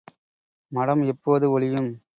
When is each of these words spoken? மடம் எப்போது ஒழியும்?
மடம் 0.71 1.03
எப்போது 1.07 1.45
ஒழியும்? 1.51 1.91